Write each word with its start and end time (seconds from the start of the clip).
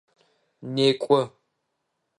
Некӏо! 0.75 1.19